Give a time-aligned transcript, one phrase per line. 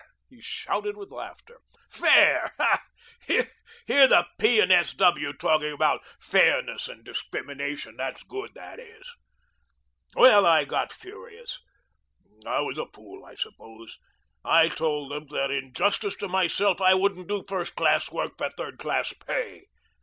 [0.31, 1.59] he shouted with laughter.
[1.87, 2.51] "Fair!
[3.27, 4.59] Hear the P.
[4.59, 4.93] and S.
[4.95, 5.31] W.
[5.33, 7.97] talking about fairness and discrimination.
[7.97, 9.13] That's good, that is.
[10.15, 11.59] Well, I got furious.
[12.47, 13.99] I was a fool, I suppose.
[14.43, 18.49] I told them that, in justice to myself, I wouldn't do first class work for
[18.49, 19.65] third class pay.